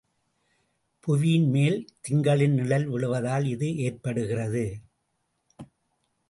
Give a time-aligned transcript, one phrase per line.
[1.03, 4.65] புவியின் மேல் திங்களின் நிழல் விழுவதால் இது ஏற்படுகிறது.